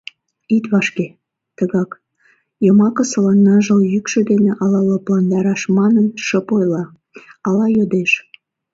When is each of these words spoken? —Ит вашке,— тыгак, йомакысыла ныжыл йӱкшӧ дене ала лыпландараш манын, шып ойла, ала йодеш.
—Ит 0.55 0.65
вашке,— 0.71 1.07
тыгак, 1.57 1.91
йомакысыла 2.65 3.33
ныжыл 3.45 3.79
йӱкшӧ 3.93 4.19
дене 4.29 4.51
ала 4.63 4.79
лыпландараш 4.87 5.61
манын, 5.77 6.05
шып 6.25 6.47
ойла, 6.57 6.83
ала 7.47 7.65
йодеш. 7.77 8.11